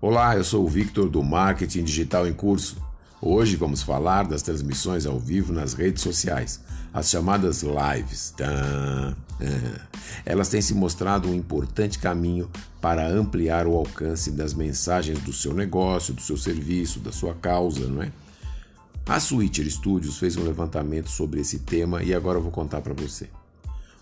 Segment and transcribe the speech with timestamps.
[0.00, 2.80] Olá, eu sou o Victor do Marketing Digital em Curso.
[3.20, 6.60] Hoje vamos falar das transmissões ao vivo nas redes sociais,
[6.94, 8.32] as chamadas lives.
[10.24, 12.48] Elas têm se mostrado um importante caminho
[12.80, 17.88] para ampliar o alcance das mensagens do seu negócio, do seu serviço, da sua causa,
[17.88, 18.12] não é?
[19.04, 22.94] A Switcher Studios fez um levantamento sobre esse tema e agora eu vou contar para
[22.94, 23.28] você.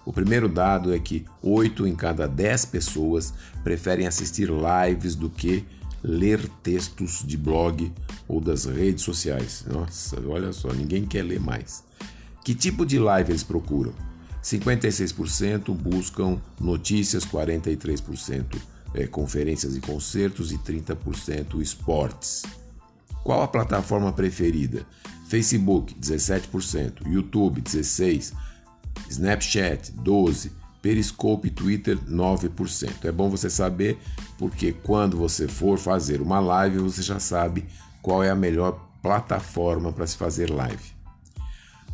[0.05, 3.33] O primeiro dado é que 8 em cada 10 pessoas
[3.65, 5.65] preferem assistir lives do que
[6.07, 7.93] ler textos de blog
[8.29, 9.65] ou das redes sociais.
[9.69, 11.83] Nossa, olha só, ninguém quer ler mais.
[12.45, 13.93] Que tipo de live eles procuram?
[14.41, 18.57] 56% buscam notícias, 43%
[18.95, 22.45] é, conferências e concertos e 30% esportes.
[23.25, 24.87] Qual a plataforma preferida?
[25.29, 28.33] Facebook, 17%, YouTube, 16%,
[29.11, 30.51] Snapchat, 12%,
[30.87, 33.07] Periscope Twitter 9%.
[33.07, 33.99] É bom você saber
[34.39, 37.65] porque quando você for fazer uma live, você já sabe
[38.01, 40.95] qual é a melhor plataforma para se fazer live.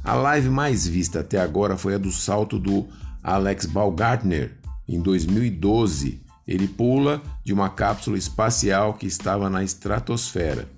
[0.05, 2.87] A live mais vista até agora foi a do salto do
[3.23, 6.21] Alex Baumgartner em 2012.
[6.47, 10.69] Ele pula de uma cápsula espacial que estava na estratosfera.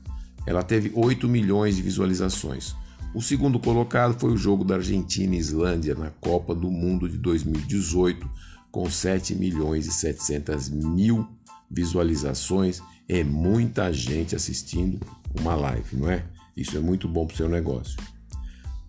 [0.47, 2.77] Ela teve 8 milhões de visualizações.
[3.15, 7.17] O segundo colocado foi o jogo da Argentina e Islândia na Copa do Mundo de
[7.17, 8.29] 2018,
[8.73, 11.25] com 7 milhões e 700 mil
[11.71, 12.83] visualizações.
[13.09, 14.99] É muita gente assistindo
[15.33, 16.25] uma live, não é?
[16.57, 17.97] Isso é muito bom para o seu negócio.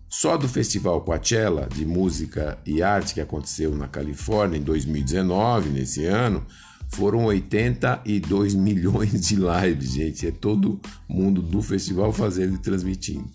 [0.08, 6.04] Só do Festival Coachella de Música e Arte que aconteceu na Califórnia em 2019, nesse
[6.04, 6.44] ano,
[6.88, 10.26] foram 82 milhões de lives, gente.
[10.26, 13.30] É todo mundo do festival fazendo e transmitindo.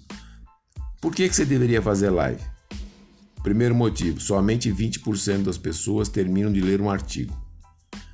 [1.02, 2.40] Por que, que você deveria fazer live?
[3.42, 7.36] Primeiro motivo: somente 20% das pessoas terminam de ler um artigo.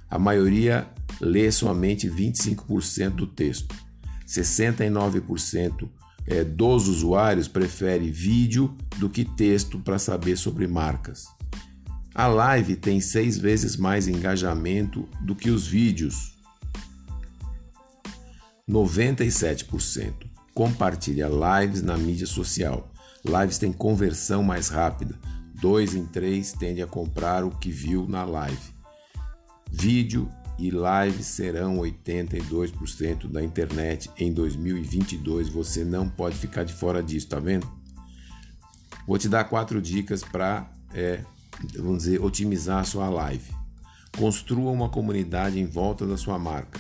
[0.09, 0.87] A maioria
[1.19, 3.75] lê somente 25% do texto.
[4.25, 5.89] 69%
[6.25, 11.25] é, dos usuários prefere vídeo do que texto para saber sobre marcas.
[12.15, 16.37] A live tem seis vezes mais engajamento do que os vídeos.
[18.69, 22.91] 97% compartilha lives na mídia social.
[23.23, 25.13] Lives têm conversão mais rápida.
[25.53, 28.73] Dois em três tende a comprar o que viu na live.
[29.71, 35.47] Vídeo e live serão 82% da internet em 2022.
[35.49, 37.71] Você não pode ficar de fora disso, tá vendo?
[39.05, 41.23] Vou te dar quatro dicas para, é,
[41.75, 43.53] vamos dizer, otimizar a sua live.
[44.17, 46.79] Construa uma comunidade em volta da sua marca.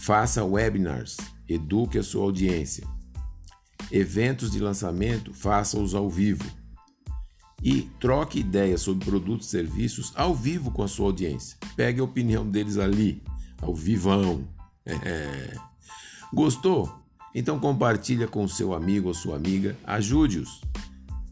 [0.00, 1.18] Faça webinars
[1.52, 2.86] eduque a sua audiência.
[3.90, 6.48] Eventos de lançamento, faça-os ao vivo.
[7.62, 11.58] E troque ideias sobre produtos e serviços ao vivo com a sua audiência.
[11.76, 13.22] Pegue a opinião deles ali,
[13.60, 14.48] ao vivão.
[14.86, 15.54] É.
[16.32, 16.90] Gostou?
[17.34, 20.62] Então compartilha com seu amigo ou sua amiga, ajude-os.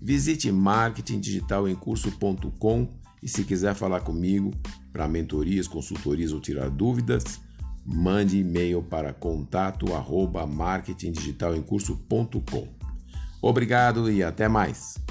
[0.01, 2.89] Visite marketingdigitalemcurso.com
[3.23, 4.53] e se quiser falar comigo
[4.93, 7.41] para mentorias, consultorias ou tirar dúvidas,
[7.91, 10.47] mande e-mail para contato arroba.
[13.41, 15.08] Obrigado e até mais!